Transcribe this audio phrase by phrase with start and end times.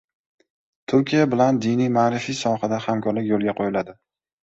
[0.93, 4.01] Turkiya bilan diniy-ma’rifiy sohada hamkorlik yo‘lga qo‘yiladi